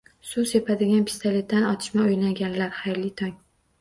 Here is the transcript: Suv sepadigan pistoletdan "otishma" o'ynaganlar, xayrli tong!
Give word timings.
Suv 0.27 0.45
sepadigan 0.51 1.03
pistoletdan 1.09 1.67
"otishma" 1.73 2.07
o'ynaganlar, 2.09 2.73
xayrli 2.83 3.13
tong! 3.23 3.37